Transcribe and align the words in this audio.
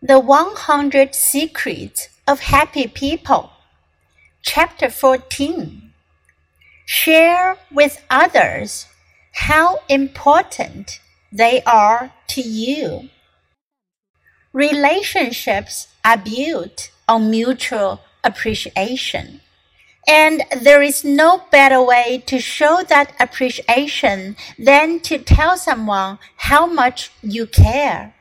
The 0.00 0.20
100 0.20 1.12
Secrets 1.12 2.08
of 2.24 2.38
Happy 2.38 2.86
People. 2.86 3.50
Chapter 4.42 4.90
14. 4.90 5.92
Share 6.86 7.56
with 7.72 8.00
others 8.08 8.86
how 9.32 9.80
important 9.88 11.00
they 11.32 11.62
are 11.62 12.12
to 12.28 12.40
you. 12.40 13.08
Relationships 14.52 15.88
are 16.04 16.16
built 16.16 16.92
on 17.08 17.28
mutual 17.28 18.00
appreciation. 18.22 19.40
And 20.06 20.44
there 20.56 20.80
is 20.80 21.04
no 21.04 21.42
better 21.50 21.82
way 21.82 22.22
to 22.26 22.38
show 22.38 22.84
that 22.88 23.14
appreciation 23.18 24.36
than 24.60 25.00
to 25.00 25.18
tell 25.18 25.56
someone 25.56 26.20
how 26.36 26.66
much 26.66 27.10
you 27.20 27.48
care. 27.48 28.14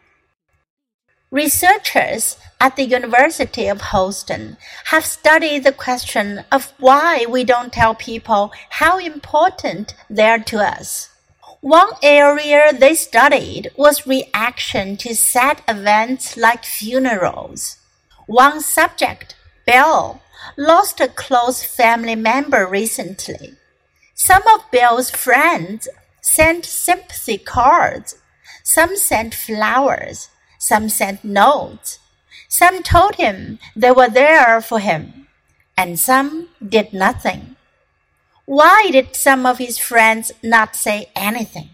Researchers 1.31 2.37
at 2.61 2.77
the 2.77 2.85
University 2.85 3.67
of 3.67 3.91
Houston 3.91 4.55
have 4.85 5.05
studied 5.05 5.65
the 5.65 5.73
question 5.73 6.45
of 6.53 6.71
why 6.79 7.25
we 7.27 7.43
don't 7.43 7.73
tell 7.73 7.93
people 7.93 8.53
how 8.69 8.97
important 8.97 9.93
they 10.09 10.23
are 10.23 10.39
to 10.39 10.59
us. 10.59 11.09
One 11.59 11.89
area 12.01 12.71
they 12.71 12.95
studied 12.95 13.71
was 13.75 14.07
reaction 14.07 14.95
to 14.97 15.13
sad 15.13 15.61
events 15.67 16.37
like 16.37 16.63
funerals. 16.63 17.75
One 18.25 18.61
subject, 18.61 19.35
Bill, 19.65 20.21
lost 20.55 21.01
a 21.01 21.09
close 21.09 21.61
family 21.61 22.15
member 22.15 22.65
recently. 22.65 23.57
Some 24.15 24.43
of 24.47 24.71
Bill's 24.71 25.11
friends 25.11 25.89
sent 26.21 26.63
sympathy 26.63 27.37
cards. 27.37 28.15
Some 28.63 28.95
sent 28.95 29.35
flowers 29.35 30.29
some 30.57 30.89
sent 30.89 31.23
notes. 31.23 31.99
Some 32.47 32.83
told 32.83 33.15
him 33.15 33.59
they 33.75 33.91
were 33.91 34.09
there 34.09 34.61
for 34.61 34.79
him, 34.79 35.27
and 35.77 35.99
some 35.99 36.49
did 36.65 36.93
nothing. 36.93 37.55
Why 38.45 38.89
did 38.91 39.15
some 39.15 39.45
of 39.45 39.57
his 39.57 39.77
friends 39.77 40.31
not 40.41 40.75
say 40.75 41.09
anything? 41.15 41.71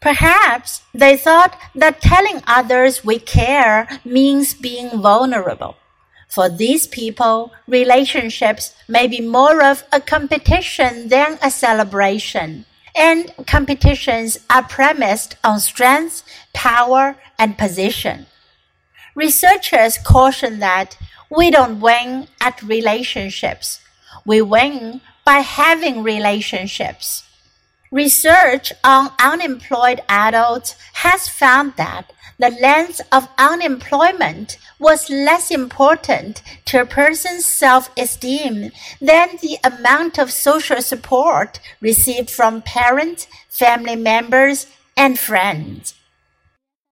Perhaps 0.00 0.82
they 0.94 1.16
thought 1.16 1.58
that 1.74 2.00
telling 2.00 2.42
others 2.46 3.04
we 3.04 3.18
care 3.18 3.88
means 4.04 4.54
being 4.54 4.90
vulnerable. 5.00 5.76
For 6.28 6.48
these 6.48 6.86
people, 6.86 7.52
relationships 7.66 8.74
may 8.88 9.06
be 9.08 9.20
more 9.20 9.62
of 9.62 9.84
a 9.92 10.00
competition 10.00 11.08
than 11.08 11.38
a 11.42 11.50
celebration, 11.50 12.66
and 13.00 13.32
competitions 13.46 14.36
are 14.50 14.62
premised 14.62 15.34
on 15.42 15.58
strength, 15.58 16.22
power, 16.52 17.16
and 17.38 17.56
position. 17.56 18.26
Researchers 19.14 19.96
caution 19.96 20.58
that 20.58 20.98
we 21.30 21.50
don't 21.50 21.80
win 21.80 22.28
at 22.42 22.62
relationships. 22.62 23.80
We 24.26 24.42
win 24.42 25.00
by 25.24 25.38
having 25.38 26.02
relationships. 26.02 27.24
Research 27.90 28.72
on 28.84 29.10
unemployed 29.18 30.00
adults 30.08 30.76
has 30.94 31.28
found 31.28 31.74
that 31.76 32.12
the 32.38 32.50
length 32.50 33.00
of 33.10 33.28
unemployment 33.36 34.58
was 34.78 35.10
less 35.10 35.50
important 35.50 36.40
to 36.66 36.80
a 36.80 36.86
person's 36.86 37.44
self-esteem 37.44 38.70
than 39.00 39.28
the 39.42 39.58
amount 39.64 40.18
of 40.18 40.30
social 40.30 40.80
support 40.80 41.58
received 41.80 42.30
from 42.30 42.62
parents, 42.62 43.26
family 43.48 43.96
members, 43.96 44.66
and 44.96 45.18
friends. 45.18 45.94